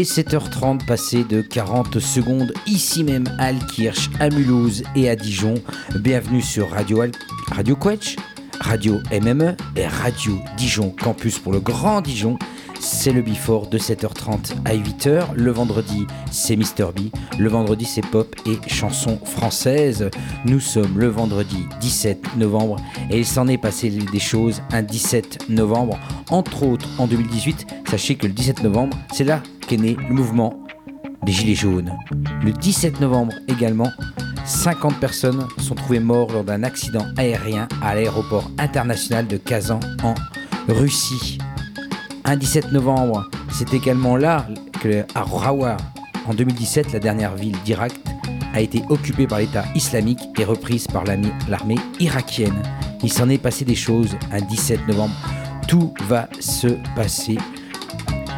Il 0.00 0.04
est 0.04 0.18
7h30 0.18 0.86
passé 0.86 1.24
de 1.24 1.42
40 1.42 1.98
secondes 1.98 2.54
ici 2.66 3.04
même 3.04 3.26
à 3.38 3.48
Alkirch, 3.48 4.08
à 4.18 4.30
Mulhouse 4.30 4.82
et 4.96 5.10
à 5.10 5.14
Dijon. 5.14 5.56
Bienvenue 5.94 6.40
sur 6.40 6.70
Radio, 6.70 7.02
Al 7.02 7.12
Radio 7.52 7.76
Quetch, 7.76 8.16
Radio 8.60 8.98
MME 9.12 9.56
et 9.76 9.86
Radio 9.86 10.38
Dijon 10.56 10.88
Campus 10.98 11.38
pour 11.38 11.52
le 11.52 11.60
Grand 11.60 12.00
Dijon. 12.00 12.38
C'est 12.80 13.12
le 13.12 13.20
Before 13.20 13.66
de 13.66 13.76
7h30 13.76 14.54
à 14.64 14.74
8h. 14.74 15.34
Le 15.34 15.50
vendredi, 15.50 16.06
c'est 16.30 16.56
Mister 16.56 16.86
B. 16.96 17.14
Le 17.38 17.50
vendredi, 17.50 17.84
c'est 17.84 18.06
pop 18.06 18.34
et 18.46 18.56
chansons 18.70 19.18
françaises. 19.22 20.08
Nous 20.46 20.60
sommes 20.60 20.98
le 20.98 21.08
vendredi 21.08 21.66
17 21.82 22.38
novembre 22.38 22.76
et 23.10 23.18
il 23.18 23.26
s'en 23.26 23.48
est 23.48 23.58
passé 23.58 23.90
des 23.90 24.18
choses 24.18 24.62
un 24.72 24.80
17 24.80 25.50
novembre. 25.50 25.98
Entre 26.30 26.62
autres, 26.62 26.88
en 26.96 27.06
2018, 27.06 27.66
sachez 27.90 28.14
que 28.14 28.26
le 28.26 28.32
17 28.32 28.62
novembre, 28.62 28.96
c'est 29.12 29.24
là 29.24 29.42
né 29.76 29.96
le 30.08 30.14
mouvement 30.14 30.54
des 31.24 31.32
Gilets 31.32 31.54
jaunes. 31.54 31.92
Le 32.42 32.52
17 32.52 33.00
novembre 33.00 33.32
également, 33.48 33.90
50 34.44 34.98
personnes 34.98 35.46
sont 35.58 35.74
trouvées 35.74 36.00
mortes 36.00 36.32
lors 36.32 36.44
d'un 36.44 36.62
accident 36.62 37.06
aérien 37.16 37.68
à 37.82 37.94
l'aéroport 37.94 38.50
international 38.58 39.26
de 39.26 39.36
Kazan 39.36 39.80
en 40.02 40.14
Russie. 40.68 41.38
Un 42.24 42.36
17 42.36 42.72
novembre, 42.72 43.28
c'est 43.52 43.72
également 43.74 44.16
là 44.16 44.46
que 44.80 45.04
à 45.14 45.22
Rawa, 45.22 45.76
en 46.26 46.34
2017, 46.34 46.92
la 46.92 46.98
dernière 46.98 47.34
ville 47.36 47.56
d'Irak, 47.64 47.92
a 48.52 48.60
été 48.60 48.82
occupée 48.88 49.26
par 49.26 49.38
l'État 49.38 49.64
islamique 49.74 50.20
et 50.38 50.44
reprise 50.44 50.86
par 50.86 51.04
l'armée 51.04 51.78
irakienne. 52.00 52.62
Il 53.02 53.12
s'en 53.12 53.28
est 53.28 53.38
passé 53.38 53.64
des 53.64 53.74
choses 53.74 54.16
un 54.32 54.40
17 54.40 54.88
novembre. 54.88 55.14
Tout 55.68 55.94
va 56.08 56.28
se 56.40 56.68
passer 56.96 57.38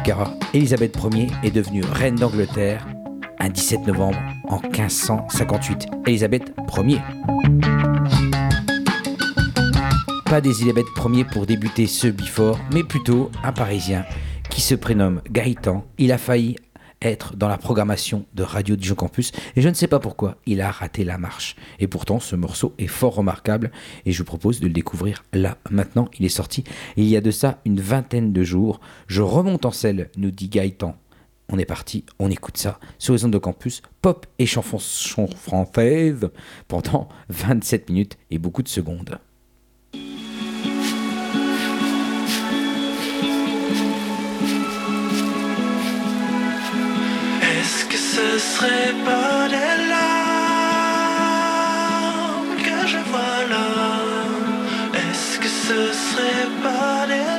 car 0.03 0.33
Elisabeth 0.53 0.97
Ier 1.13 1.27
est 1.43 1.51
devenue 1.51 1.83
reine 1.83 2.15
d'Angleterre 2.15 2.85
un 3.39 3.49
17 3.49 3.87
novembre 3.87 4.17
en 4.47 4.59
1558. 4.59 5.87
Elisabeth 6.07 6.53
Ier. 6.77 7.01
Pas 10.25 10.41
d'Elisabeth 10.41 10.85
Ier 11.05 11.25
pour 11.25 11.45
débuter 11.45 11.87
ce 11.87 12.07
before, 12.07 12.59
mais 12.73 12.83
plutôt 12.83 13.31
un 13.43 13.51
Parisien 13.51 14.05
qui 14.49 14.61
se 14.61 14.75
prénomme 14.75 15.21
Gaëtan. 15.29 15.85
Il 15.97 16.11
a 16.11 16.17
failli 16.17 16.55
être 17.03 17.35
dans 17.35 17.47
la 17.47 17.57
programmation 17.57 18.25
de 18.33 18.43
Radio 18.43 18.75
Dijon 18.75 18.95
Campus 18.95 19.31
et 19.55 19.61
je 19.61 19.69
ne 19.69 19.73
sais 19.73 19.87
pas 19.87 19.99
pourquoi 19.99 20.37
il 20.45 20.61
a 20.61 20.71
raté 20.71 21.03
la 21.03 21.17
marche. 21.17 21.55
Et 21.79 21.87
pourtant 21.87 22.19
ce 22.19 22.35
morceau 22.35 22.73
est 22.77 22.87
fort 22.87 23.15
remarquable 23.15 23.71
et 24.05 24.11
je 24.11 24.19
vous 24.19 24.25
propose 24.25 24.59
de 24.59 24.67
le 24.67 24.73
découvrir 24.73 25.23
là 25.33 25.57
maintenant. 25.69 26.09
Il 26.19 26.25
est 26.25 26.29
sorti 26.29 26.63
il 26.97 27.05
y 27.05 27.17
a 27.17 27.21
de 27.21 27.31
ça 27.31 27.59
une 27.65 27.79
vingtaine 27.79 28.33
de 28.33 28.43
jours. 28.43 28.79
Je 29.07 29.21
remonte 29.21 29.65
en 29.65 29.71
selle, 29.71 30.09
nous 30.17 30.31
dit 30.31 30.49
Gaëtan. 30.49 30.95
On 31.49 31.59
est 31.59 31.65
parti, 31.65 32.05
on 32.19 32.31
écoute 32.31 32.57
ça 32.57 32.79
sur 32.97 33.13
les 33.13 33.25
ondes 33.25 33.31
de 33.31 33.37
campus, 33.37 33.81
pop 34.01 34.25
et 34.39 34.45
chansons 34.45 35.27
françaises 35.27 36.29
pendant 36.67 37.09
27 37.29 37.89
minutes 37.89 38.17
et 38.31 38.37
beaucoup 38.37 38.63
de 38.63 38.69
secondes. 38.69 39.19
Serait 48.63 48.95
pas 49.09 49.39
des 49.55 49.75
larmes 49.91 50.43
que 52.67 52.77
je 52.91 52.99
vois 53.11 53.39
là. 53.53 53.69
Est-ce 55.03 55.31
que 55.41 55.49
ce 55.65 55.79
serait 56.05 56.49
pas 56.65 56.97
des 57.11 57.32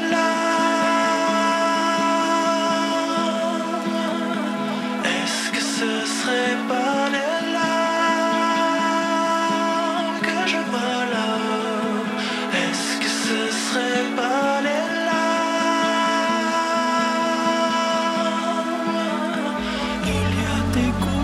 je 20.77 21.24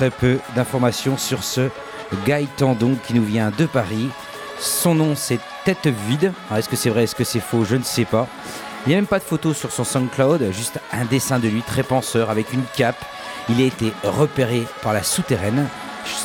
très 0.00 0.08
peu 0.10 0.38
d'informations 0.56 1.18
sur 1.18 1.44
ce 1.44 1.68
Gaëtan 2.24 2.72
donc 2.74 3.02
qui 3.02 3.12
nous 3.12 3.22
vient 3.22 3.52
de 3.58 3.66
Paris. 3.66 4.08
Son 4.58 4.94
nom 4.94 5.12
c'est 5.14 5.38
Tête 5.66 5.88
Vide. 6.08 6.32
Alors, 6.48 6.58
Est-ce 6.58 6.70
que 6.70 6.76
c'est 6.76 6.88
vrai, 6.88 7.02
est-ce 7.04 7.14
que 7.14 7.22
c'est 7.22 7.38
faux? 7.40 7.66
Je 7.66 7.76
ne 7.76 7.82
sais 7.82 8.06
pas. 8.06 8.26
Il 8.86 8.88
n'y 8.88 8.94
a 8.94 8.96
même 8.96 9.06
pas 9.06 9.18
de 9.18 9.24
photo 9.24 9.52
sur 9.52 9.70
son 9.70 9.84
SoundCloud, 9.84 10.52
juste 10.52 10.80
un 10.90 11.04
dessin 11.04 11.38
de 11.38 11.48
lui 11.48 11.60
très 11.60 11.82
penseur 11.82 12.30
avec 12.30 12.54
une 12.54 12.62
cape. 12.74 13.04
Il 13.50 13.60
a 13.60 13.64
été 13.66 13.92
repéré 14.02 14.66
par 14.82 14.94
la 14.94 15.02
souterraine. 15.02 15.66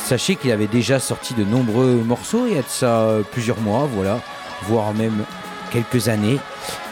Sachez 0.06 0.36
qu'il 0.36 0.52
avait 0.52 0.68
déjà 0.68 0.98
sorti 0.98 1.34
de 1.34 1.44
nombreux 1.44 1.96
morceaux 1.96 2.46
il 2.46 2.54
y 2.54 2.58
a 2.58 2.62
de 2.62 2.68
ça 2.68 3.00
euh, 3.02 3.20
plusieurs 3.30 3.60
mois, 3.60 3.86
voilà, 3.92 4.20
voire 4.62 4.94
même 4.94 5.22
quelques 5.70 6.08
années. 6.08 6.38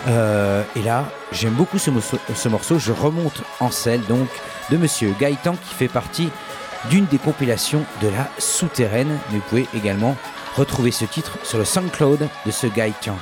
Euh, 0.08 0.62
et 0.76 0.82
là, 0.82 1.06
j'aime 1.32 1.54
beaucoup 1.54 1.78
ce, 1.78 1.90
morceau- 1.90 2.18
ce 2.34 2.48
morceau. 2.50 2.78
Je 2.78 2.92
remonte 2.92 3.40
en 3.60 3.70
selle 3.70 4.02
donc 4.06 4.28
de 4.70 4.76
Monsieur 4.76 5.14
Gaëtan 5.18 5.52
qui 5.66 5.74
fait 5.74 5.88
partie 5.88 6.28
d'une 6.90 7.06
des 7.06 7.18
compilations 7.18 7.84
de 8.02 8.08
la 8.08 8.28
souterraine. 8.38 9.18
Vous 9.30 9.40
pouvez 9.40 9.66
également 9.74 10.16
retrouver 10.56 10.90
ce 10.90 11.04
titre 11.04 11.38
sur 11.42 11.58
le 11.58 11.64
SoundCloud 11.64 12.28
de 12.46 12.50
ce 12.50 12.66
Gaëtan. 12.66 13.16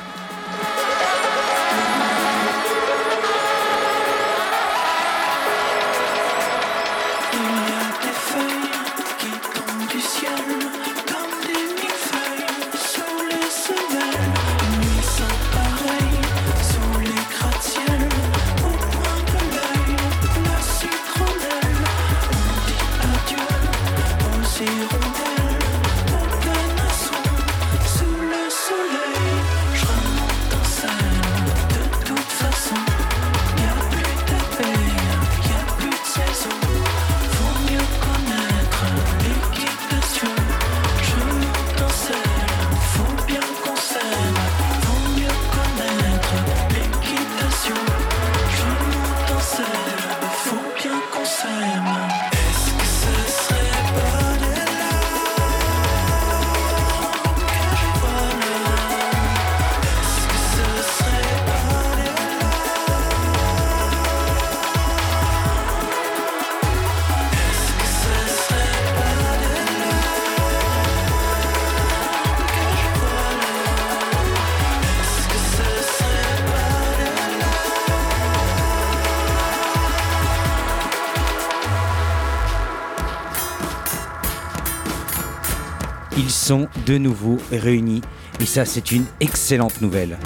De 86.86 86.98
nouveau 86.98 87.38
réunis 87.50 88.02
et 88.38 88.46
ça 88.46 88.64
c'est 88.64 88.92
une 88.92 89.04
excellente 89.20 89.80
nouvelle. 89.80 90.18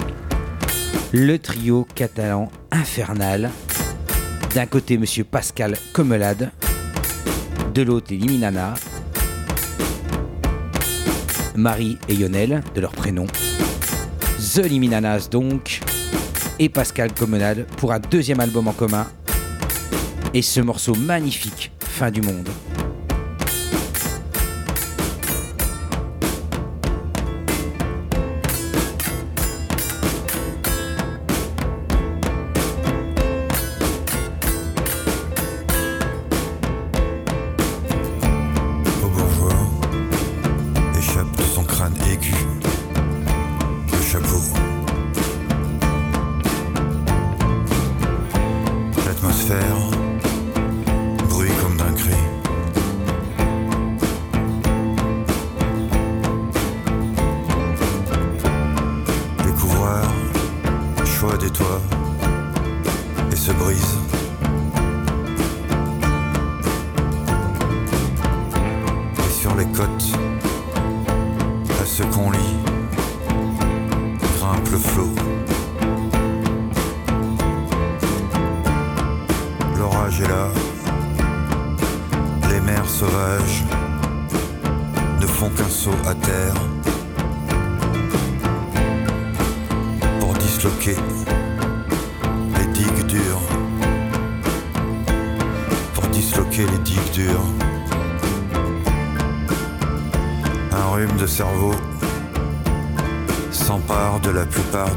Le 1.13 1.37
trio 1.39 1.87
catalan 1.95 2.51
infernal. 2.71 3.49
D'un 4.53 4.65
côté 4.65 4.97
Monsieur 4.97 5.23
Pascal 5.23 5.77
Comelade, 5.93 6.51
de 7.73 7.81
l'autre 7.81 8.13
Liminana, 8.13 8.73
Marie 11.55 11.97
et 12.09 12.15
Lionel 12.15 12.63
de 12.75 12.81
leur 12.81 12.91
prénom, 12.91 13.27
The 14.53 14.65
Liminanas 14.65 15.29
donc, 15.29 15.81
et 16.59 16.69
Pascal 16.69 17.13
Comelade 17.13 17.65
pour 17.77 17.93
un 17.93 17.99
deuxième 17.99 18.39
album 18.39 18.67
en 18.67 18.73
commun 18.73 19.07
et 20.33 20.41
ce 20.41 20.59
morceau 20.59 20.95
magnifique, 20.95 21.71
Fin 21.79 22.11
du 22.11 22.21
monde. 22.21 22.49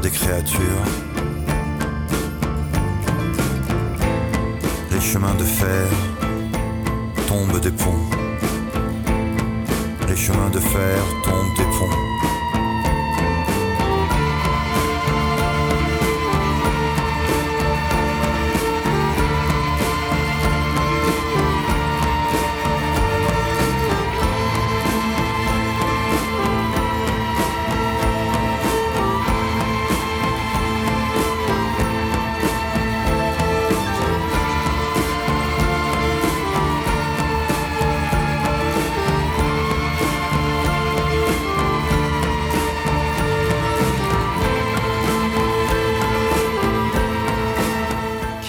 des 0.01 0.09
créatures, 0.09 0.83
les 4.91 4.99
chemins 4.99 5.35
de 5.35 5.43
fer 5.43 5.87
tombent 7.27 7.59
des 7.59 7.71
ponts, 7.71 8.09
les 10.07 10.15
chemins 10.15 10.49
de 10.49 10.59
fer 10.59 10.97
tombent 11.23 11.57
des 11.57 11.77
ponts. 11.77 12.10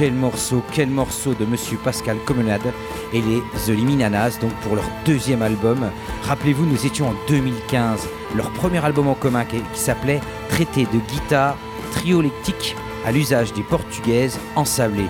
Quel 0.02 0.14
morceau, 0.14 0.64
quel 0.72 0.90
morceau 0.90 1.32
de 1.32 1.44
Monsieur 1.44 1.78
Pascal 1.78 2.16
Comenade 2.26 2.72
et 3.12 3.20
les 3.20 3.40
The 3.64 3.68
Liminanas, 3.68 4.36
donc 4.40 4.50
pour 4.54 4.74
leur 4.74 4.84
deuxième 5.06 5.42
album. 5.42 5.78
Rappelez-vous, 6.24 6.66
nous 6.66 6.86
étions 6.86 7.10
en 7.10 7.14
2015, 7.28 8.08
leur 8.34 8.50
premier 8.50 8.84
album 8.84 9.06
en 9.06 9.14
commun 9.14 9.44
qui, 9.44 9.62
s'appelait 9.74 10.20
Traité 10.48 10.88
de 10.92 10.98
guitare 10.98 11.56
triolectique 11.92 12.74
à 13.06 13.12
l'usage 13.12 13.52
des 13.52 13.62
portugaises 13.62 14.40
ensablées. 14.56 15.06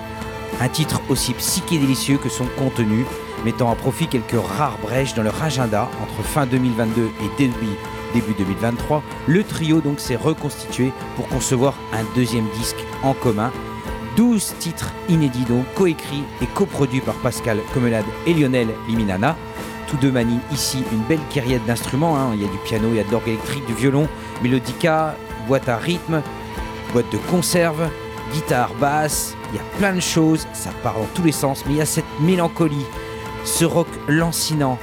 Un 0.61 0.69
titre 0.69 1.01
aussi 1.09 1.33
psychédélicieux 1.33 2.19
que 2.19 2.29
son 2.29 2.45
contenu, 2.59 3.03
mettant 3.43 3.71
à 3.71 3.75
profit 3.75 4.05
quelques 4.05 4.39
rares 4.59 4.77
brèches 4.77 5.15
dans 5.15 5.23
leur 5.23 5.43
agenda 5.43 5.89
entre 6.03 6.21
fin 6.21 6.45
2022 6.45 7.01
et 7.01 7.37
début, 7.39 7.55
début 8.13 8.35
2023. 8.37 9.01
Le 9.25 9.43
trio 9.43 9.81
donc 9.81 9.99
s'est 9.99 10.17
reconstitué 10.17 10.91
pour 11.15 11.27
concevoir 11.29 11.73
un 11.93 12.03
deuxième 12.15 12.47
disque 12.59 12.85
en 13.01 13.15
commun 13.15 13.51
12 14.15 14.55
titres 14.59 14.91
inédits 15.09 15.45
donc 15.45 15.65
coécrits 15.75 16.23
et 16.41 16.45
coproduits 16.47 17.01
par 17.01 17.15
Pascal 17.15 17.59
Comelade 17.73 18.05
et 18.27 18.33
Lionel 18.33 18.67
Liminana. 18.87 19.35
Tous 19.87 19.97
deux 19.97 20.11
manient 20.11 20.41
ici 20.51 20.83
une 20.91 21.03
belle 21.03 21.19
kyriette 21.29 21.65
d'instruments. 21.65 22.17
Hein. 22.17 22.31
Il 22.33 22.41
y 22.41 22.45
a 22.45 22.47
du 22.47 22.57
piano, 22.59 22.89
il 22.89 22.97
y 22.97 22.99
a 22.99 23.03
de 23.03 23.11
l'orgue 23.11 23.27
électrique, 23.27 23.65
du 23.65 23.73
violon, 23.73 24.07
mélodica, 24.41 25.15
boîte 25.47 25.69
à 25.69 25.77
rythme, 25.77 26.21
boîte 26.91 27.11
de 27.11 27.17
conserve, 27.29 27.89
guitare, 28.33 28.73
basse. 28.79 29.35
Il 29.51 29.57
y 29.57 29.59
a 29.59 29.77
plein 29.77 29.93
de 29.93 29.99
choses, 29.99 30.47
ça 30.53 30.71
part 30.81 30.95
dans 30.95 31.07
tous 31.13 31.23
les 31.23 31.31
sens, 31.31 31.63
mais 31.65 31.73
il 31.73 31.77
y 31.77 31.81
a 31.81 31.85
cette 31.85 32.05
mélancolie, 32.21 32.85
ce 33.45 33.65
rock 33.65 33.87
lancinant, 34.07 34.79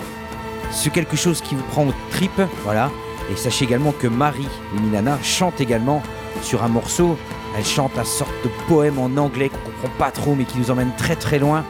ce 0.71 0.89
quelque 0.89 1.17
chose 1.17 1.41
qui 1.41 1.55
vous 1.55 1.65
prend 1.65 1.87
aux 1.87 1.95
tripes. 2.11 2.43
Voilà. 2.65 2.91
Et 3.31 3.37
sachez 3.37 3.65
également 3.65 3.93
que 3.93 4.09
Marie 4.09 4.49
Liminana 4.75 5.19
chante 5.23 5.61
également 5.61 6.03
sur 6.43 6.63
un 6.63 6.69
morceau 6.69 7.17
elle 7.57 7.65
chante 7.65 7.99
un 7.99 8.05
sorte 8.05 8.33
de 8.45 8.51
poème 8.69 8.99
en 8.99 9.17
anglais 9.17 9.49
qu'on 9.49 9.71
comprend 9.71 9.99
pas 9.99 10.11
trop 10.11 10.35
mais 10.35 10.45
qui 10.45 10.59
nous 10.59 10.71
emmène 10.71 10.93
très 10.97 11.17
très 11.17 11.39
loin. 11.39 11.65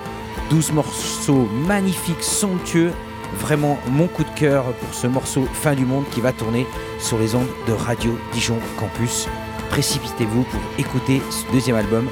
12 0.51 0.73
morceaux 0.73 1.49
magnifiques, 1.67 2.23
somptueux. 2.23 2.93
Vraiment 3.39 3.79
mon 3.89 4.09
coup 4.09 4.25
de 4.25 4.31
cœur 4.31 4.65
pour 4.65 4.93
ce 4.93 5.07
morceau 5.07 5.47
Fin 5.53 5.75
du 5.75 5.87
monde 5.87 6.05
qui 6.11 6.21
va 6.21 6.33
tourner 6.33 6.67
sur 6.99 7.19
les 7.19 7.35
ondes 7.35 7.49
de 7.69 7.73
Radio 7.73 8.19
Dijon 8.33 8.59
Campus. 8.79 9.29
Précipitez-vous 9.71 10.43
pour 10.43 10.61
écouter 10.79 11.23
ce 11.31 11.51
deuxième 11.53 11.77
album 11.77 12.09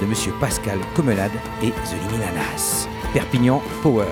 de 0.00 0.06
Monsieur 0.06 0.32
Pascal 0.40 0.78
Comelade 0.96 1.32
et 1.62 1.70
The 1.70 2.10
Liminanas. 2.10 2.88
Perpignan 3.12 3.62
Power. 3.82 4.06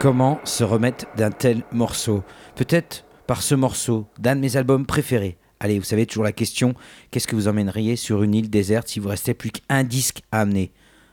Comment 0.00 0.40
se 0.44 0.64
remettre 0.64 1.04
d'un 1.18 1.30
tel 1.30 1.62
morceau? 1.72 2.24
Peut-être 2.56 3.04
par 3.26 3.42
ce 3.42 3.54
morceau 3.54 4.06
d'un 4.18 4.34
de 4.34 4.40
mes 4.40 4.56
albums 4.56 4.86
préférés, 4.86 5.36
Allez, 5.62 5.78
vous 5.78 5.84
savez 5.84 6.06
toujours 6.06 6.24
la 6.24 6.32
question, 6.32 6.72
qu'est-ce 7.10 7.28
que 7.28 7.36
vous 7.36 7.46
emmèneriez 7.46 7.96
sur 7.96 8.22
une 8.22 8.34
île 8.34 8.48
déserte 8.48 8.88
si 8.88 8.98
vous 8.98 9.10
restait 9.10 9.34
plus 9.34 9.50
qu'un 9.50 9.84
disque 9.84 10.22
à 10.32 10.40
amener? 10.40 10.72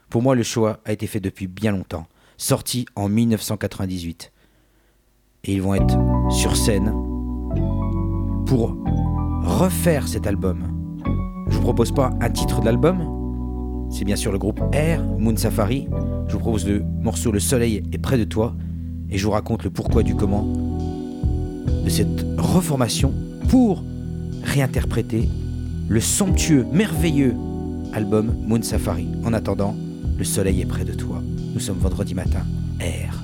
Pour 0.09 0.21
moi, 0.21 0.35
le 0.35 0.43
choix 0.43 0.79
a 0.85 0.93
été 0.93 1.05
fait 1.05 1.19
depuis 1.19 1.47
bien 1.47 1.73
longtemps, 1.73 2.07
sorti 2.37 2.85
en 2.95 3.09
1998. 3.09 4.31
Et 5.43 5.53
ils 5.53 5.61
vont 5.61 5.75
être 5.75 5.97
sur 6.29 6.55
scène 6.55 6.93
pour 8.45 8.77
refaire 9.43 10.07
cet 10.07 10.27
album. 10.27 10.63
Je 11.49 11.57
vous 11.57 11.61
propose 11.61 11.91
pas 11.91 12.11
un 12.21 12.29
titre 12.29 12.61
de 12.61 12.65
l'album, 12.67 13.17
c'est 13.89 14.05
bien 14.05 14.15
sûr 14.15 14.31
le 14.31 14.37
groupe 14.37 14.61
Air, 14.71 15.03
Moon 15.03 15.35
Safari. 15.35 15.89
Je 16.27 16.33
vous 16.33 16.39
propose 16.39 16.65
le 16.65 16.85
morceau 17.01 17.33
Le 17.33 17.41
Soleil 17.41 17.83
est 17.91 17.97
près 17.97 18.17
de 18.17 18.23
toi 18.23 18.55
et 19.09 19.17
je 19.17 19.25
vous 19.25 19.31
raconte 19.31 19.63
le 19.63 19.69
pourquoi 19.69 20.03
du 20.03 20.15
comment 20.15 20.45
de 21.83 21.89
cette 21.89 22.25
reformation 22.37 23.13
pour 23.49 23.83
réinterpréter 24.43 25.29
le 25.87 26.01
somptueux, 26.01 26.65
merveilleux 26.71 27.33
album 27.93 28.35
Moon 28.45 28.61
Safari. 28.61 29.07
En 29.23 29.33
attendant, 29.33 29.75
le 30.17 30.23
soleil 30.23 30.61
est 30.61 30.65
près 30.65 30.83
de 30.83 30.93
toi. 30.93 31.21
Nous 31.53 31.59
sommes 31.59 31.77
vendredi 31.77 32.13
matin. 32.13 32.45
Air. 32.79 33.23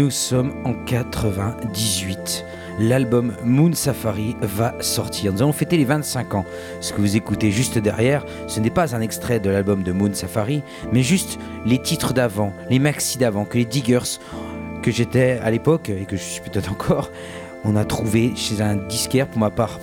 Nous 0.00 0.10
sommes 0.10 0.54
en 0.64 0.72
98. 0.72 2.46
L'album 2.78 3.34
Moon 3.44 3.74
Safari 3.74 4.34
va 4.40 4.72
sortir. 4.80 5.30
Nous 5.30 5.42
allons 5.42 5.52
fêter 5.52 5.76
les 5.76 5.84
25 5.84 6.36
ans. 6.36 6.46
Ce 6.80 6.94
que 6.94 7.02
vous 7.02 7.16
écoutez 7.16 7.50
juste 7.50 7.76
derrière, 7.76 8.24
ce 8.46 8.60
n'est 8.60 8.70
pas 8.70 8.96
un 8.96 9.02
extrait 9.02 9.40
de 9.40 9.50
l'album 9.50 9.82
de 9.82 9.92
Moon 9.92 10.14
Safari, 10.14 10.62
mais 10.90 11.02
juste 11.02 11.38
les 11.66 11.76
titres 11.76 12.14
d'avant, 12.14 12.54
les 12.70 12.78
maxi 12.78 13.18
d'avant, 13.18 13.44
que 13.44 13.58
les 13.58 13.66
Diggers, 13.66 14.18
que 14.82 14.90
j'étais 14.90 15.38
à 15.42 15.50
l'époque 15.50 15.90
et 15.90 16.06
que 16.06 16.16
je 16.16 16.22
suis 16.22 16.40
peut-être 16.40 16.72
encore, 16.72 17.10
on 17.64 17.76
a 17.76 17.84
trouvé 17.84 18.32
chez 18.36 18.62
un 18.62 18.76
disquaire 18.76 19.26
pour 19.28 19.40
ma 19.40 19.50
part 19.50 19.78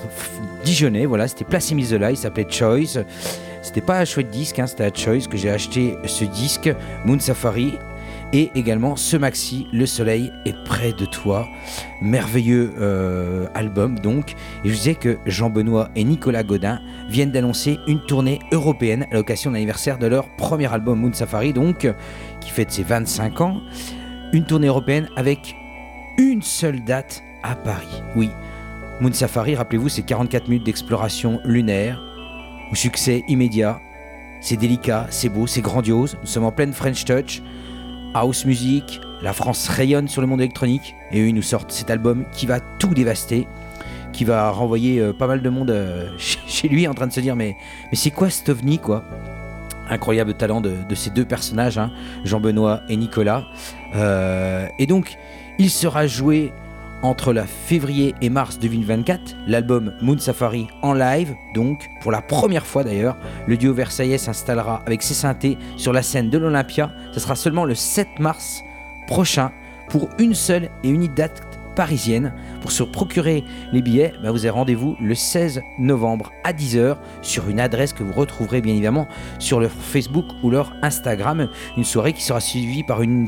Dijonais. 0.63 1.05
Voilà, 1.05 1.27
c'était 1.27 1.45
Place 1.45 1.71
Emile 1.71 1.85
Zola, 1.85 2.09
il 2.09 2.17
s'appelait 2.17 2.49
Choice. 2.49 3.03
C'était 3.61 3.81
pas 3.81 3.99
un 3.99 4.05
chouette 4.05 4.31
disque, 4.31 4.57
hein, 4.57 4.65
c'était 4.65 4.85
à 4.85 4.91
Choice 4.91 5.27
que 5.29 5.37
j'ai 5.37 5.51
acheté 5.51 5.95
ce 6.07 6.25
disque, 6.25 6.73
Moon 7.05 7.19
Safari 7.19 7.77
et 8.33 8.51
également 8.55 8.95
ce 8.95 9.17
maxi 9.17 9.67
Le 9.71 9.85
Soleil 9.85 10.31
est 10.45 10.55
près 10.65 10.93
de 10.93 11.05
toi. 11.05 11.47
Merveilleux 12.01 12.73
euh, 12.79 13.47
album 13.53 13.99
donc. 13.99 14.35
Et 14.63 14.69
je 14.69 14.73
disais 14.73 14.95
que 14.95 15.17
Jean-Benoît 15.25 15.89
et 15.95 16.03
Nicolas 16.03 16.43
Godin 16.43 16.81
viennent 17.09 17.31
d'annoncer 17.31 17.79
une 17.87 18.01
tournée 18.01 18.39
européenne 18.51 19.07
à 19.11 19.15
l'occasion 19.15 19.51
de 19.51 19.55
l'anniversaire 19.55 19.97
de 19.97 20.07
leur 20.07 20.27
premier 20.35 20.71
album 20.71 20.99
Moon 20.99 21.13
Safari, 21.13 21.53
donc 21.53 21.87
qui 22.41 22.49
fête 22.49 22.71
ses 22.71 22.83
25 22.83 23.41
ans. 23.41 23.61
Une 24.33 24.45
tournée 24.45 24.67
européenne 24.67 25.07
avec 25.15 25.55
une 26.17 26.41
seule 26.41 26.83
date 26.83 27.23
à 27.43 27.55
Paris. 27.55 28.03
Oui, 28.15 28.29
Moon 28.99 29.13
Safari, 29.13 29.55
rappelez-vous, 29.55 29.89
c'est 29.89 30.01
44 30.01 30.47
minutes 30.47 30.65
d'exploration 30.65 31.39
lunaire, 31.45 32.01
au 32.71 32.75
succès 32.75 33.23
immédiat. 33.27 33.79
C'est 34.41 34.57
délicat, 34.57 35.07
c'est 35.09 35.29
beau, 35.29 35.47
c'est 35.47 35.61
grandiose. 35.61 36.17
Nous 36.21 36.27
sommes 36.27 36.43
en 36.43 36.51
pleine 36.51 36.73
French 36.73 37.05
Touch 37.05 37.41
house 38.13 38.45
music, 38.45 39.01
la 39.21 39.33
France 39.33 39.67
rayonne 39.67 40.07
sur 40.07 40.21
le 40.21 40.27
monde 40.27 40.41
électronique, 40.41 40.95
et 41.11 41.21
eux, 41.21 41.31
nous 41.31 41.41
sortent 41.41 41.71
cet 41.71 41.89
album 41.89 42.25
qui 42.31 42.45
va 42.45 42.59
tout 42.59 42.93
dévaster, 42.93 43.47
qui 44.13 44.23
va 44.23 44.49
renvoyer 44.49 44.99
euh, 44.99 45.13
pas 45.13 45.27
mal 45.27 45.41
de 45.41 45.49
monde 45.49 45.69
euh, 45.69 46.09
chez 46.17 46.67
lui 46.67 46.87
en 46.87 46.93
train 46.93 47.07
de 47.07 47.13
se 47.13 47.19
dire 47.19 47.35
mais, 47.35 47.55
mais 47.91 47.97
c'est 47.97 48.11
quoi 48.11 48.29
cet 48.29 48.49
ovni 48.49 48.79
quoi? 48.79 49.03
Incroyable 49.89 50.33
talent 50.33 50.59
de, 50.59 50.95
ces 50.95 51.11
deux 51.11 51.23
personnages, 51.23 51.77
hein, 51.77 51.91
Jean-Benoît 52.25 52.81
et 52.89 52.97
Nicolas. 52.97 53.45
Euh, 53.95 54.67
et 54.79 54.85
donc, 54.85 55.17
il 55.59 55.69
sera 55.69 56.07
joué 56.07 56.51
entre 57.03 57.33
la 57.33 57.45
février 57.45 58.15
et 58.21 58.29
mars 58.29 58.59
2024, 58.59 59.35
l'album 59.47 59.93
Moon 60.01 60.17
Safari 60.17 60.67
en 60.81 60.93
live, 60.93 61.35
donc 61.53 61.89
pour 62.01 62.11
la 62.11 62.21
première 62.21 62.65
fois 62.65 62.83
d'ailleurs, 62.83 63.17
le 63.47 63.57
duo 63.57 63.73
versaillais 63.73 64.17
s'installera 64.17 64.81
avec 64.85 65.03
ses 65.03 65.13
synthés 65.13 65.57
sur 65.75 65.93
la 65.93 66.01
scène 66.01 66.29
de 66.29 66.37
l'Olympia. 66.37 66.91
Ce 67.13 67.19
sera 67.19 67.35
seulement 67.35 67.65
le 67.65 67.75
7 67.75 68.19
mars 68.19 68.63
prochain 69.07 69.51
pour 69.89 70.09
une 70.19 70.33
seule 70.33 70.69
et 70.83 70.89
unique 70.89 71.13
date 71.13 71.41
parisienne. 71.77 72.33
Pour 72.59 72.71
se 72.71 72.81
procurer 72.81 73.43
les 73.71 73.83
billets, 73.83 74.11
bah, 74.21 74.31
vous 74.31 74.39
avez 74.39 74.49
rendez-vous 74.49 74.97
le 74.99 75.13
16 75.13 75.61
novembre 75.77 76.33
à 76.43 76.51
10h 76.51 76.97
sur 77.21 77.47
une 77.49 77.59
adresse 77.59 77.93
que 77.93 78.01
vous 78.01 78.13
retrouverez 78.13 78.61
bien 78.61 78.73
évidemment 78.73 79.07
sur 79.37 79.59
leur 79.59 79.69
Facebook 79.69 80.25
ou 80.41 80.49
leur 80.49 80.73
Instagram. 80.81 81.47
Une 81.77 81.83
soirée 81.83 82.13
qui 82.13 82.23
sera 82.23 82.41
suivie 82.41 82.83
par 82.83 83.03
une, 83.03 83.27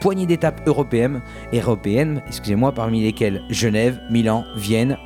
poignée 0.00 0.26
d'étapes 0.26 0.60
européennes, 0.66 1.22
européennes 1.54 2.22
excusez-moi, 2.28 2.72
parmi 2.72 3.02
lesquelles 3.02 3.40
Genève, 3.48 3.98
Milan, 4.10 4.44
Vienne, 4.56 4.98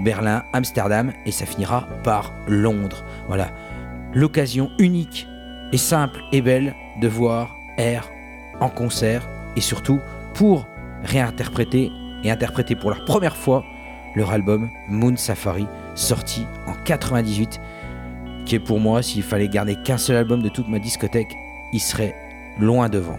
Berlin, 0.00 0.42
Amsterdam 0.52 1.12
et 1.24 1.30
ça 1.30 1.46
finira 1.46 1.86
par 2.02 2.32
Londres. 2.48 3.04
Voilà, 3.28 3.50
l'occasion 4.12 4.70
unique 4.80 5.28
et 5.72 5.78
simple 5.78 6.20
et 6.32 6.42
belle 6.42 6.74
de 7.00 7.06
voir 7.06 7.54
Air 7.76 8.08
en 8.58 8.70
concert 8.70 9.28
et 9.54 9.60
surtout 9.60 10.00
pour 10.34 10.66
réinterpréter 11.04 11.92
et 12.24 12.30
interpréter 12.30 12.74
pour 12.74 12.90
la 12.90 12.96
première 12.96 13.36
fois 13.36 13.64
leur 14.14 14.30
album 14.30 14.70
Moon 14.88 15.16
Safari 15.16 15.66
sorti 15.94 16.46
en 16.66 16.74
98 16.84 17.60
qui 18.46 18.54
est 18.54 18.60
pour 18.60 18.80
moi 18.80 19.02
s'il 19.02 19.22
fallait 19.22 19.48
garder 19.48 19.76
qu'un 19.76 19.98
seul 19.98 20.16
album 20.16 20.42
de 20.42 20.48
toute 20.48 20.68
ma 20.68 20.78
discothèque 20.78 21.36
il 21.72 21.80
serait 21.80 22.14
loin 22.58 22.88
devant. 22.88 23.18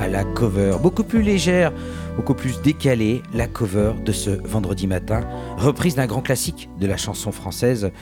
À 0.00 0.08
la 0.08 0.24
cover, 0.24 0.76
beaucoup 0.82 1.04
plus 1.04 1.22
légère, 1.22 1.72
beaucoup 2.16 2.34
plus 2.34 2.60
décalée, 2.62 3.22
la 3.32 3.46
cover 3.46 3.92
de 4.04 4.10
ce 4.10 4.30
vendredi 4.30 4.88
matin, 4.88 5.20
reprise 5.56 5.94
d'un 5.94 6.06
grand 6.06 6.20
classique 6.20 6.68
de 6.80 6.86
la 6.88 6.96
chanson 6.96 7.30
française, 7.30 7.92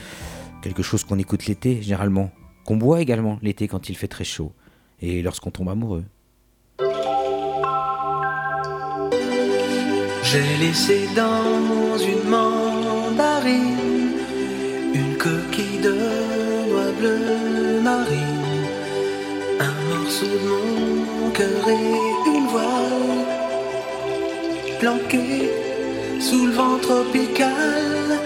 quelque 0.63 0.81
chose 0.81 1.03
qu'on 1.03 1.19
écoute 1.19 1.45
l'été 1.45 1.83
généralement, 1.83 2.31
qu'on 2.65 2.77
boit 2.77 2.99
également 2.99 3.37
l'été 3.43 3.67
quand 3.67 3.89
il 3.89 3.95
fait 3.95 4.07
très 4.07 4.23
chaud, 4.23 4.53
et 5.01 5.21
lorsqu'on 5.21 5.51
tombe 5.51 5.69
amoureux. 5.69 6.05
J'ai 10.23 10.57
laissé 10.59 11.07
dans 11.15 11.97
une 11.99 12.27
mandarine 12.27 13.77
une 14.95 15.15
coquille 15.17 15.79
de 15.83 15.91
noix 15.91 16.91
bleu 16.99 17.81
marine 17.83 18.35
un 19.59 19.95
morceau 19.95 20.25
de 20.25 20.49
mon 20.49 20.94
une 22.27 22.47
voile 22.47 23.25
planquée 24.79 25.49
sous 26.19 26.45
le 26.47 26.51
vent 26.53 26.77
tropical. 26.81 28.19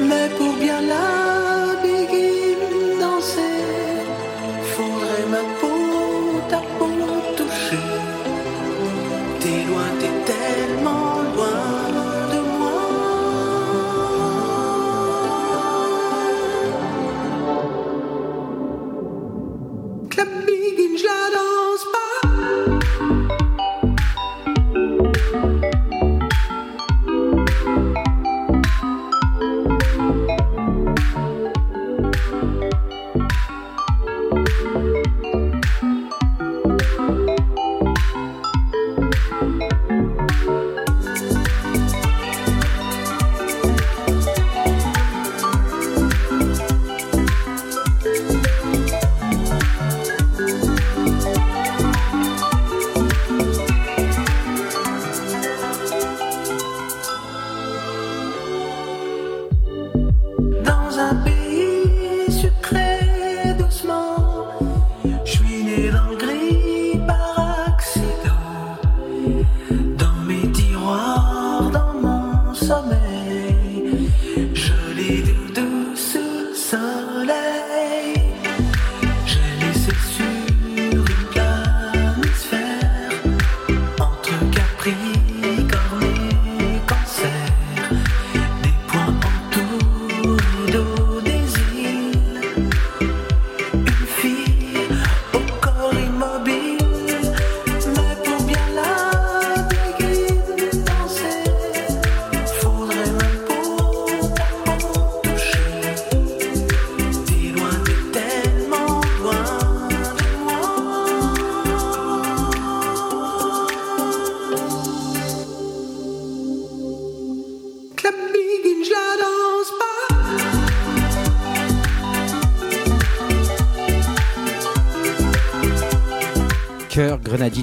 Mais 0.00 0.28
pour 0.36 0.54
bien 0.54 0.80
la 0.80 1.21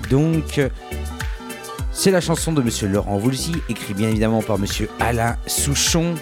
Donc. 0.09 0.59
C'est 1.91 2.11
la 2.11 2.21
chanson 2.21 2.53
de 2.53 2.61
Monsieur 2.61 2.87
Laurent 2.87 3.17
Voulzy, 3.17 3.51
écrit 3.67 3.93
bien 3.93 4.07
évidemment 4.09 4.41
par 4.41 4.57
Monsieur 4.57 4.89
Alain 5.01 5.35
Souchon. 5.47 6.15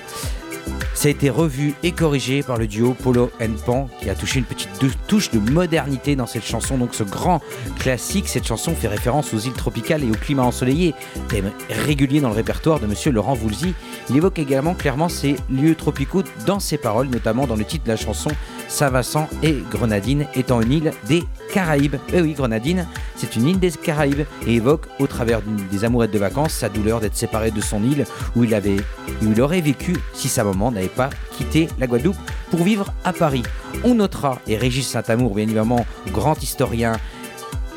Ça 0.95 1.09
a 1.09 1.11
été 1.11 1.29
revu 1.29 1.75
et 1.83 1.91
corrigé 1.91 2.41
par 2.41 2.57
le 2.57 2.65
duo 2.65 2.95
Polo 2.95 3.29
and 3.39 3.53
Pan 3.63 3.87
qui 4.01 4.09
a 4.09 4.15
touché 4.15 4.39
une 4.39 4.45
petite 4.45 4.69
touche 5.07 5.29
de 5.29 5.37
modernité 5.37 6.15
dans 6.15 6.25
cette 6.25 6.43
chanson. 6.43 6.79
Donc 6.79 6.95
ce 6.95 7.03
grand 7.03 7.41
classique, 7.77 8.27
cette 8.27 8.47
chanson 8.47 8.73
fait 8.73 8.87
référence 8.87 9.31
aux 9.35 9.37
îles 9.37 9.53
tropicales 9.53 10.03
et 10.03 10.09
au 10.09 10.15
climat 10.15 10.41
ensoleillé, 10.41 10.95
thème 11.29 11.51
régulier 11.69 12.21
dans 12.21 12.29
le 12.29 12.35
répertoire 12.35 12.79
de 12.79 12.87
monsieur 12.87 13.11
Laurent 13.11 13.35
Voulzy. 13.35 13.75
Il 14.09 14.17
évoque 14.17 14.39
également 14.39 14.73
clairement 14.73 15.09
ces 15.09 15.35
lieux 15.51 15.75
tropicaux 15.75 16.23
dans 16.47 16.59
ses 16.59 16.79
paroles, 16.79 17.09
notamment 17.09 17.45
dans 17.45 17.55
le 17.55 17.65
titre 17.65 17.83
de 17.83 17.89
la 17.91 17.97
chanson 17.97 18.31
Saint-Vincent 18.67 19.29
et 19.43 19.57
Grenadine 19.71 20.25
étant 20.35 20.61
une 20.61 20.71
île 20.71 20.91
des 21.07 21.23
Caraïbes. 21.53 21.95
Eh 22.13 22.21
oui, 22.21 22.33
Grenadine, 22.33 22.85
c'est 23.15 23.35
une 23.35 23.47
île 23.47 23.59
des 23.59 23.71
Caraïbes 23.71 24.25
et 24.45 24.55
évoque 24.55 24.87
au 24.99 25.07
travers 25.07 25.41
des 25.71 25.85
amourettes 25.85 26.11
de 26.11 26.19
vacances 26.19 26.53
sa 26.53 26.69
douleur 26.69 26.99
d'être 26.99 27.15
séparé 27.15 27.51
de 27.51 27.61
son 27.61 27.83
île 27.83 28.05
où 28.35 28.43
il, 28.43 29.41
aurait 29.41 29.61
vécu 29.61 29.95
si 30.13 30.27
sa 30.27 30.43
maman 30.43 30.71
n'avait 30.71 30.87
pas 30.87 31.09
quitté 31.37 31.67
la 31.79 31.87
Guadeloupe 31.87 32.17
pour 32.51 32.63
vivre 32.63 32.93
à 33.03 33.13
Paris. 33.13 33.43
On 33.83 33.95
notera, 33.95 34.39
et 34.47 34.57
Régis 34.57 34.87
Saint-Amour, 34.87 35.35
bien 35.35 35.43
évidemment, 35.43 35.85
grand 36.11 36.41
historien, 36.41 36.93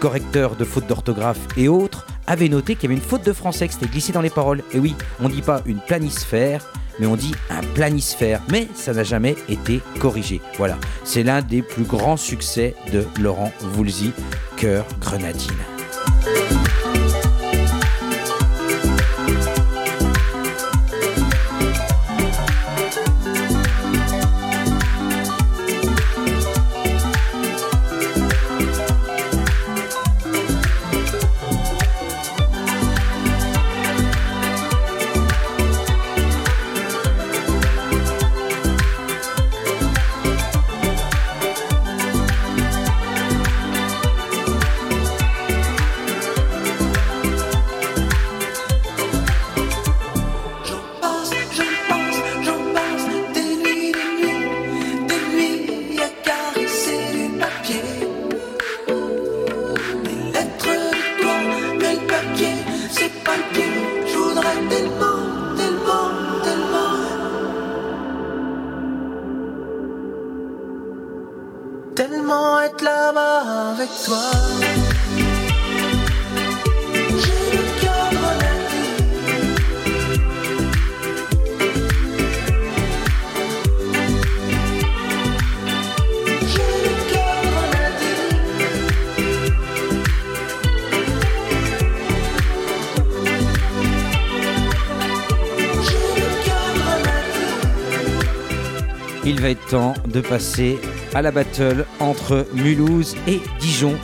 correcteur 0.00 0.56
de 0.56 0.64
fautes 0.64 0.86
d'orthographe 0.86 1.40
et 1.56 1.68
autres, 1.68 2.06
avait 2.26 2.48
noté 2.48 2.74
qu'il 2.74 2.84
y 2.84 2.92
avait 2.92 3.00
une 3.00 3.06
faute 3.06 3.24
de 3.24 3.32
français 3.32 3.68
qui 3.68 3.74
s'était 3.74 3.86
glissée 3.86 4.12
dans 4.12 4.20
les 4.20 4.30
paroles. 4.30 4.62
Et 4.72 4.78
oui, 4.78 4.94
on 5.20 5.28
ne 5.28 5.34
dit 5.34 5.42
pas 5.42 5.62
une 5.66 5.80
planisphère, 5.80 6.64
mais 7.00 7.06
on 7.06 7.16
dit 7.16 7.34
un 7.48 7.62
planisphère. 7.74 8.40
Mais 8.50 8.68
ça 8.74 8.92
n'a 8.92 9.02
jamais 9.02 9.34
été 9.48 9.80
corrigé. 9.98 10.40
Voilà, 10.58 10.78
c'est 11.02 11.22
l'un 11.22 11.42
des 11.42 11.62
plus 11.62 11.84
grands 11.84 12.16
succès 12.16 12.74
de 12.92 13.04
Laurent 13.20 13.52
Voulzy, 13.60 14.12
Cœur 14.56 14.86
Grenadine. 15.00 15.79
Il 99.30 99.40
va 99.40 99.50
être 99.50 99.64
temps 99.66 99.94
de 100.08 100.20
passer 100.20 100.76
à 101.14 101.22
la 101.22 101.30
battle 101.30 101.86
entre 102.00 102.48
Mulhouse 102.52 103.14
et 103.28 103.40
Dijon. 103.60 103.96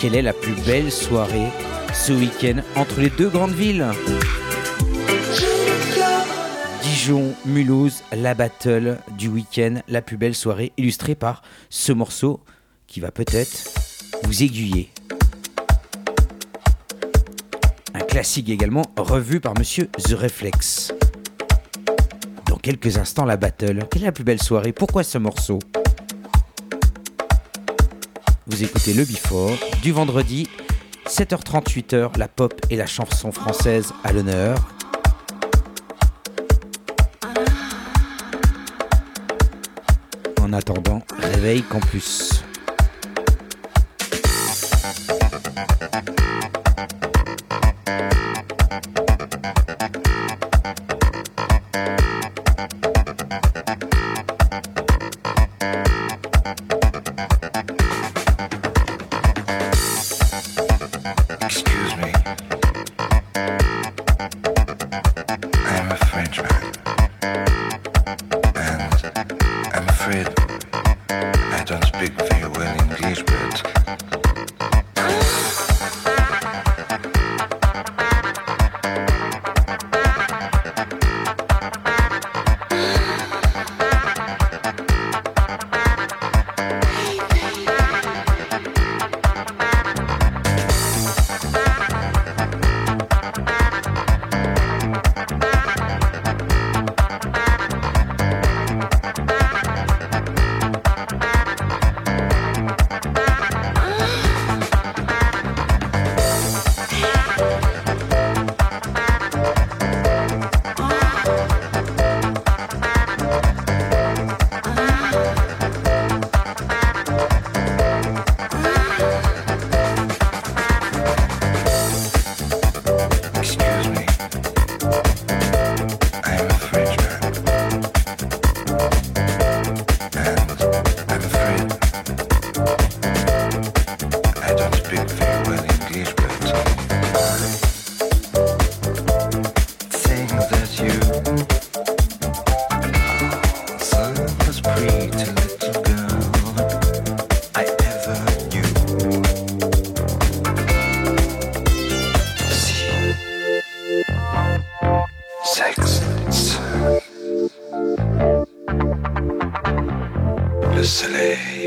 Quelle 0.00 0.16
est 0.16 0.22
la 0.22 0.32
plus 0.32 0.54
belle 0.66 0.90
soirée 0.90 1.46
ce 1.94 2.12
week-end 2.12 2.62
entre 2.74 3.00
les 3.00 3.10
deux 3.10 3.28
grandes 3.28 3.52
villes? 3.52 3.86
Dijon, 6.82 7.32
Mulhouse, 7.46 8.02
la 8.12 8.34
battle 8.34 8.98
du 9.16 9.28
week-end, 9.28 9.76
la 9.86 10.02
plus 10.02 10.16
belle 10.16 10.34
soirée 10.34 10.72
illustrée 10.76 11.14
par 11.14 11.42
ce 11.70 11.92
morceau 11.92 12.40
qui 12.88 12.98
va 12.98 13.12
peut-être 13.12 13.70
vous 14.24 14.42
aiguiller. 14.42 14.90
Un 17.94 18.00
classique 18.00 18.48
également 18.48 18.82
revu 18.96 19.38
par 19.38 19.56
monsieur 19.56 19.86
The 20.08 20.14
Reflex 20.14 20.92
quelques 22.62 22.96
instants 22.96 23.24
la 23.24 23.36
battle. 23.36 23.86
Quelle 23.90 24.02
est 24.02 24.06
la 24.06 24.12
plus 24.12 24.24
belle 24.24 24.42
soirée? 24.42 24.72
Pourquoi 24.72 25.02
ce 25.02 25.18
morceau? 25.18 25.58
Vous 28.46 28.62
écoutez 28.62 28.94
le 28.94 29.04
Before 29.04 29.52
du 29.82 29.92
vendredi 29.92 30.48
7h38h, 31.06 32.16
la 32.18 32.28
pop 32.28 32.54
et 32.70 32.76
la 32.76 32.86
chanson 32.86 33.32
française 33.32 33.92
à 34.04 34.12
l'honneur. 34.12 34.56
En 40.40 40.52
attendant, 40.52 41.02
réveil 41.18 41.62
campus. 41.62 42.44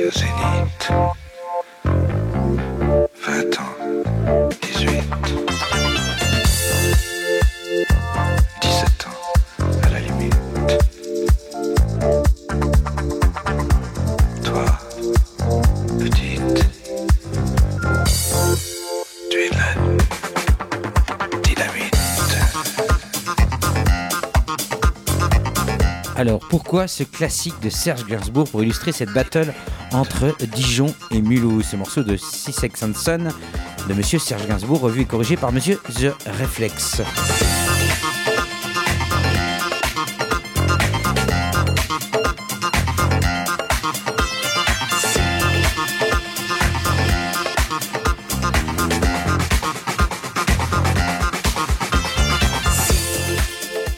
Au 0.06 0.12
zénith. 0.12 0.92
20 1.84 3.60
ans, 3.60 3.76
18. 4.62 5.04
17 8.62 9.08
ans, 9.08 9.20
à 9.84 9.90
la 9.90 10.00
limite. 10.00 10.36
Toi, 14.44 14.66
petite, 16.00 16.66
tu 19.32 19.38
es 19.40 19.50
de 19.50 19.56
la 19.56 19.72
dynamite. 21.42 21.96
Alors, 26.16 26.40
pourquoi 26.50 26.88
ce 26.88 27.04
classique 27.04 27.60
de 27.62 27.70
Serge 27.70 28.06
Gainsbourg 28.06 28.48
pour 28.50 28.64
illustrer 28.64 28.92
cette 28.92 29.12
battle 29.12 29.54
entre 29.96 30.36
Dijon 30.54 30.94
et 31.12 31.22
Mulhouse 31.22 31.66
Ce 31.72 31.76
morceau 31.76 32.04
de 32.04 32.18
Six 32.18 32.58
and 32.84 32.94
Son 32.96 33.30
de 33.88 33.94
Monsieur 33.94 34.20
Serge 34.20 34.46
Gainsbourg, 34.48 34.82
revu 34.82 35.02
et 35.02 35.06
corrigé 35.06 35.38
par 35.38 35.52
Monsieur 35.52 35.80
The 35.96 36.14
Reflex. 36.40 37.02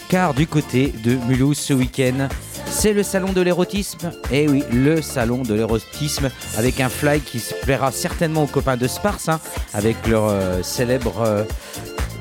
Car 0.10 0.34
du 0.34 0.48
côté 0.48 0.94
de 1.04 1.16
Mulhouse 1.28 1.58
ce 1.58 1.74
week-end, 1.74 2.30
c'est 2.78 2.94
le 2.94 3.02
salon 3.02 3.34
de 3.34 3.42
l'érotisme. 3.42 4.12
Et 4.32 4.48
oui, 4.48 4.64
le 4.72 5.02
salon 5.02 5.42
de 5.42 5.56
l'érotisme 5.56 6.30
avec 6.58 6.80
un 6.80 6.90
fly 6.90 7.22
qui 7.22 7.40
se 7.40 7.56
plaira 7.56 7.92
certainement 7.92 8.44
aux 8.44 8.48
copains 8.48 8.78
de 8.78 8.88
Sparse, 8.88 9.30
hein, 9.30 9.40
avec 9.74 10.08
leur 10.08 10.26
euh, 10.26 10.62
célèbre 10.62 11.22
euh, 11.22 11.44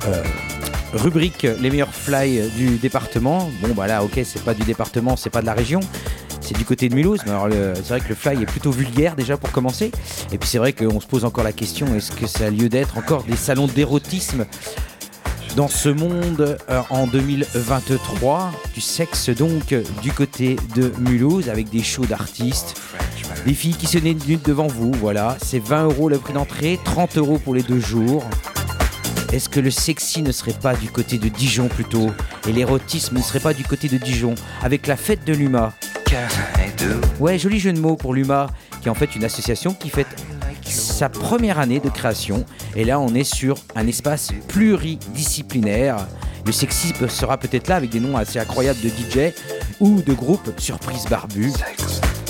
euh, 0.09 0.23
rubrique 0.95 1.47
Les 1.61 1.69
meilleurs 1.69 1.93
fly 1.93 2.49
du 2.57 2.79
département. 2.79 3.51
Bon, 3.61 3.75
bah 3.75 3.87
là, 3.87 4.03
ok, 4.03 4.19
c'est 4.25 4.43
pas 4.43 4.55
du 4.55 4.63
département, 4.63 5.15
c'est 5.17 5.29
pas 5.29 5.43
de 5.43 5.47
la 5.47 5.53
région. 5.53 5.81
C'est 6.41 6.57
du 6.57 6.65
côté 6.65 6.89
de 6.89 6.95
Mulhouse, 6.95 7.21
mais 7.27 7.33
alors 7.33 7.49
c'est 7.75 7.89
vrai 7.89 8.01
que 8.01 8.09
le 8.09 8.15
fly 8.15 8.41
est 8.41 8.47
plutôt 8.47 8.71
vulgaire 8.71 9.15
déjà 9.15 9.37
pour 9.37 9.51
commencer. 9.51 9.91
Et 10.33 10.39
puis 10.39 10.49
c'est 10.49 10.59
vrai 10.59 10.73
qu'on 10.73 11.01
se 11.01 11.07
pose 11.07 11.27
encore 11.27 11.45
la 11.45 11.53
question 11.53 11.87
est-ce 11.95 12.13
que 12.13 12.27
ça 12.27 12.47
a 12.47 12.51
lieu 12.51 12.69
d'être 12.69 12.97
encore 12.97 13.25
des 13.25 13.37
salons 13.37 13.67
d'érotisme 13.67 14.47
dans 15.57 15.69
ce 15.69 15.89
monde 15.89 16.59
euh, 16.71 16.83
en 16.91 17.07
2023 17.07 18.53
du 18.75 18.81
sexe 18.81 19.31
donc 19.31 19.75
du 20.03 20.13
côté 20.13 20.57
de 20.77 20.93
Mulhouse 20.99 21.49
avec 21.49 21.71
des 21.71 21.83
shows 21.83 22.05
d'artistes 22.05 22.81
des 23.47 23.55
filles 23.55 23.75
qui 23.75 23.87
se 23.87 23.99
nudent 23.99 24.43
devant 24.45 24.67
vous 24.67 24.93
voilà. 24.93 25.37
C'est 25.43 25.59
20 25.59 25.85
euros 25.85 26.09
le 26.09 26.19
prix 26.19 26.33
d'entrée 26.33 26.79
30 26.85 27.17
euros 27.19 27.39
pour 27.39 27.55
les 27.55 27.63
deux 27.63 27.81
jours. 27.81 28.25
Est-ce 29.33 29.49
que 29.49 29.61
le 29.61 29.71
sexy 29.71 30.23
ne 30.23 30.33
serait 30.33 30.53
pas 30.53 30.75
du 30.75 30.91
côté 30.91 31.19
de 31.19 31.29
Dijon 31.29 31.69
plutôt? 31.69 32.11
Et 32.49 32.53
l'érotisme 32.53 33.17
ne 33.17 33.23
serait 33.23 33.41
pas 33.41 33.55
du 33.55 33.65
côté 33.65 33.89
de 33.89 33.99
Dijon? 33.99 34.35
Avec 34.63 34.87
la 34.87 34.97
fête 34.97 35.25
de 35.25 35.33
l'UMA 35.33 35.73
15 36.07 36.21
et 36.65 36.85
2. 36.85 37.01
Ouais, 37.21 37.39
joli 37.39 37.59
jeu 37.59 37.73
de 37.73 37.81
mots 37.81 37.97
pour 37.97 38.15
l'UMA, 38.15 38.49
qui 38.81 38.89
est 38.89 38.91
en 38.91 38.95
fait 38.95 39.15
une 39.17 39.25
association 39.25 39.75
qui 39.75 39.91
fête 39.91 40.09
sa 40.69 41.09
première 41.09 41.59
année 41.59 41.81
de 41.81 41.89
création. 41.89 42.45
Et 42.75 42.85
là, 42.85 43.01
on 43.01 43.15
est 43.15 43.25
sur 43.25 43.57
un 43.75 43.87
espace 43.87 44.31
pluridisciplinaire. 44.49 45.97
Le 46.45 46.53
sexy 46.53 46.93
sera 47.09 47.39
peut-être 47.39 47.69
là 47.69 47.77
avec 47.77 47.91
des 47.91 48.01
noms 48.01 48.17
assez 48.17 48.39
incroyables 48.39 48.81
de 48.81 48.89
DJ 48.89 49.33
ou 49.81 50.03
de 50.03 50.13
groupes 50.13 50.51
surprise 50.59 51.07
barbu. 51.11 51.53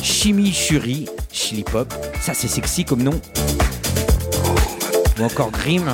Churi, 0.03 1.07
Chili 1.33 1.65
Pop, 1.65 1.93
ça 2.21 2.33
c'est 2.33 2.49
sexy 2.49 2.85
comme 2.85 3.03
nom. 3.03 3.21
Ou 5.19 5.25
encore 5.25 5.51
Grim, 5.51 5.85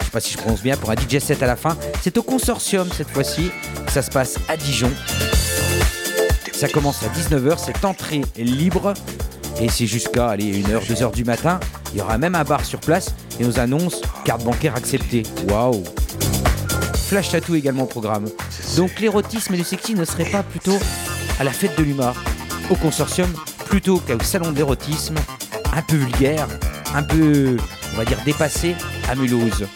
je 0.00 0.04
sais 0.04 0.10
pas 0.10 0.20
si 0.20 0.32
je 0.32 0.38
prononce 0.38 0.62
bien, 0.62 0.76
pour 0.76 0.90
un 0.90 0.94
DJ 0.94 1.18
set 1.18 1.42
à 1.42 1.46
la 1.46 1.56
fin. 1.56 1.76
C'est 2.02 2.18
au 2.18 2.22
consortium 2.22 2.88
cette 2.92 3.08
fois-ci, 3.08 3.50
ça 3.88 4.02
se 4.02 4.10
passe 4.10 4.38
à 4.48 4.56
Dijon. 4.56 4.90
Ça 6.52 6.68
commence 6.68 7.02
à 7.02 7.08
19h, 7.08 7.58
c'est 7.58 7.84
entrée 7.84 8.22
libre. 8.36 8.94
Et 9.60 9.68
c'est 9.68 9.86
jusqu'à 9.86 10.28
aller 10.28 10.62
1h, 10.62 10.86
2h 10.86 11.12
du 11.14 11.24
matin. 11.24 11.60
Il 11.92 11.98
y 11.98 12.02
aura 12.02 12.18
même 12.18 12.34
un 12.34 12.44
bar 12.44 12.64
sur 12.64 12.80
place 12.80 13.14
et 13.40 13.44
on 13.46 13.58
annonce 13.58 14.00
carte 14.24 14.44
bancaire 14.44 14.74
acceptée. 14.76 15.22
Waouh 15.48 15.82
Flash 17.08 17.30
tattoo 17.30 17.54
également 17.54 17.84
au 17.84 17.86
programme. 17.86 18.24
Donc 18.76 18.98
l'érotisme 19.00 19.54
et 19.54 19.56
le 19.58 19.64
sexy 19.64 19.94
ne 19.94 20.04
seraient 20.04 20.24
pas 20.30 20.42
plutôt 20.42 20.78
à 21.38 21.44
la 21.44 21.52
fête 21.52 21.78
de 21.78 21.82
l'humour, 21.84 22.14
au 22.70 22.74
consortium, 22.74 23.28
plutôt 23.66 23.98
qu'au 24.00 24.22
salon 24.24 24.50
de 24.50 24.56
l'érotisme, 24.56 25.14
un 25.74 25.82
peu 25.82 25.96
vulgaire, 25.96 26.48
un 26.94 27.02
peu, 27.02 27.56
on 27.94 27.96
va 27.96 28.04
dire, 28.04 28.18
dépassé 28.24 28.74
à 29.08 29.14
Mulhouse. 29.14 29.66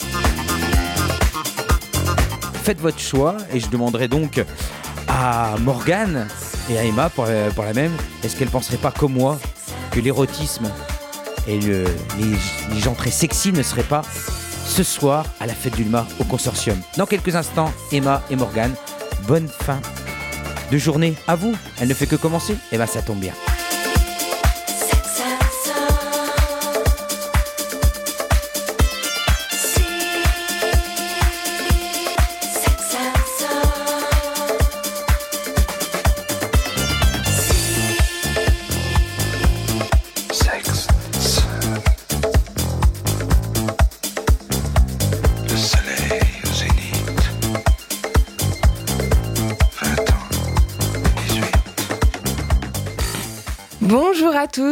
Faites 2.65 2.81
votre 2.81 2.99
choix 2.99 3.37
et 3.53 3.61
je 3.61 3.69
demanderai 3.69 4.09
donc 4.09 4.43
à 5.09 5.55
Morgane 5.61 6.27
et 6.71 6.79
à 6.79 6.85
Emma 6.85 7.11
pour, 7.11 7.27
la- 7.27 7.73
même, 7.73 7.93
est-ce 8.25 8.37
qu'elles 8.37 8.49
penseraient 8.51 8.77
pas 8.77 8.91
comme 8.93 9.13
moi 9.15 9.39
que 9.93 10.01
l'érotisme 10.01 10.71
et 11.47 11.59
le- 11.61 11.85
les, 12.19 12.81
gens 12.81 12.95
très 12.95 13.11
sexy 13.11 13.53
ne 13.53 13.63
seraient 13.63 13.83
pas 13.83 14.03
ce 14.67 14.83
soir 14.83 15.25
à 15.41 15.47
la 15.47 15.55
fête 15.55 15.75
du 15.77 15.85
Lma 15.85 16.07
au 16.19 16.25
consortium. 16.25 16.77
Dans 16.97 17.07
quelques 17.07 17.35
instants, 17.37 17.73
Emma 17.93 18.23
et 18.31 18.37
Morgane, 18.37 18.75
bonne 19.27 19.49
fin 19.49 19.81
de 20.71 20.79
journée 20.79 21.15
à 21.27 21.35
vous. 21.37 21.55
Elle 21.81 21.89
ne 21.89 21.95
fait 21.95 22.07
que 22.07 22.17
commencer 22.17 22.57
Eh 22.73 22.79
ben 22.79 22.87
ça 22.87 23.03
tombe 23.03 23.19
bien. 23.19 23.33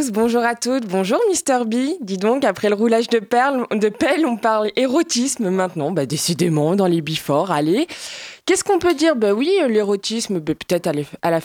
Bonjour 0.07 0.43
à 0.43 0.55
toutes, 0.55 0.87
bonjour 0.87 1.19
Mister 1.29 1.59
B. 1.67 1.75
Dis 2.01 2.17
donc, 2.17 2.45
après 2.45 2.69
le 2.69 2.75
roulage 2.75 3.09
de, 3.09 3.19
perles, 3.19 3.67
de 3.73 3.89
pelle, 3.89 4.25
on 4.25 4.37
parle 4.37 4.71
érotisme 4.77 5.51
maintenant. 5.51 5.91
Bah 5.91 6.07
décidément, 6.07 6.77
dans 6.77 6.87
les 6.87 7.01
biforts, 7.01 7.51
allez. 7.51 7.87
Qu'est-ce 8.47 8.65
qu'on 8.65 8.79
peut 8.79 8.95
dire? 8.95 9.15
Bah 9.15 9.35
oui, 9.35 9.51
l'érotisme, 9.69 10.39
bah, 10.39 10.55
peut-être 10.55 10.87
à 10.87 11.31
la 11.31 11.37